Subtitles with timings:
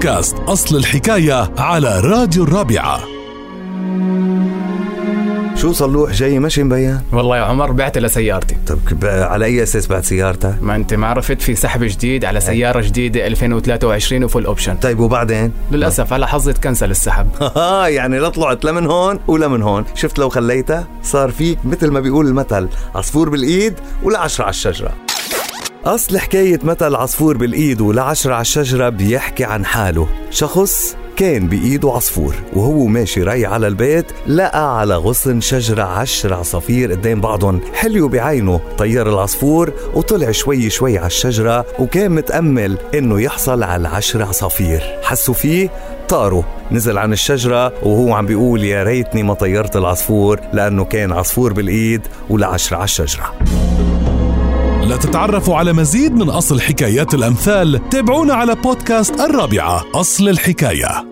[0.00, 3.00] بودكاست أصل الحكاية على راديو الرابعة.
[5.56, 10.04] شو صلوح جاي ماشي مبين؟ والله يا عمر بعت لسيارتي طب على أي أساس بعد
[10.04, 14.76] سيارتك؟ ما أنت ما عرفت في سحب جديد على سيارة جديدة 2023 و full option
[14.76, 17.28] طيب وبعدين؟ للأسف على حظي تكنسل السحب.
[17.56, 19.84] آه يعني لا طلعت لا من هون ولا من هون.
[19.94, 25.09] شفت لو خليتها صار فيك مثل ما بيقول المثل عصفور بالإيد ولا عشرة على الشجرة.
[25.84, 30.08] أصل حكاية مثل عصفور بالإيد ولا عشرة على الشجرة بيحكي عن حاله.
[30.30, 36.92] شخص كان بإيده عصفور وهو ماشي رايح على البيت لقى على غصن شجرة عشر عصافير
[36.92, 37.60] قدام بعضهم.
[37.74, 44.22] حليوا بعينه طير العصفور وطلع شوي شوي على الشجرة وكان متأمل إنه يحصل على العشر
[44.22, 45.70] عصافير حسوا فيه؟
[46.08, 46.42] طاروا.
[46.70, 52.02] نزل عن الشجرة وهو عم بيقول يا ريتني ما طيرت العصفور لأنه كان عصفور بالإيد
[52.30, 53.34] ولا عشرة على الشجرة.
[54.90, 61.09] لتتعرفوا على مزيد من أصل حكايات الأمثال تابعونا على بودكاست الرابعة أصل الحكاية.